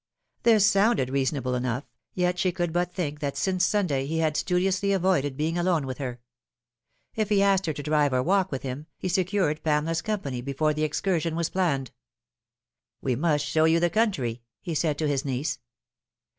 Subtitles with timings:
[0.41, 1.83] This sounded reasonable enough,
[2.15, 5.99] yet she could but think that since Sunday he had studiously avoided being alone with
[5.99, 6.19] her.
[7.13, 10.73] If he asked her to drive or walk with him, he secured Pamela's company before
[10.73, 11.91] the excursion was planned.
[12.99, 15.59] "We must show you the country," he said to his niece.